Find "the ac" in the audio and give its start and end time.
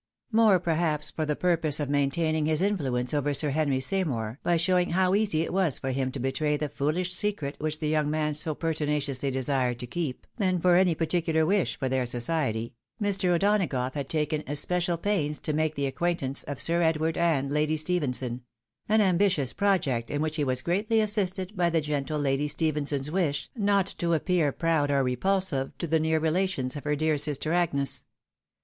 15.75-15.97